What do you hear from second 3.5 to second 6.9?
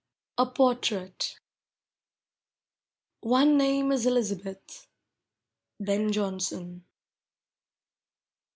name is Elizabeth."— Bkx Jonson.